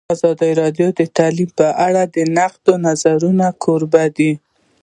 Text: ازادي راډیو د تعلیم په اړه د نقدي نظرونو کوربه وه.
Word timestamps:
ازادي 0.15 0.51
راډیو 0.61 0.87
د 0.99 1.01
تعلیم 1.17 1.49
په 1.59 1.67
اړه 1.87 2.03
د 2.15 2.17
نقدي 2.37 2.73
نظرونو 2.85 3.47
کوربه 3.63 4.03
وه. 4.17 4.31